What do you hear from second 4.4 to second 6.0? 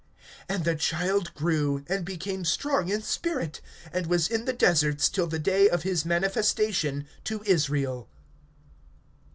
the deserts till the day of